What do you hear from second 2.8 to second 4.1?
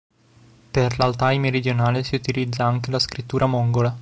la scrittura mongola.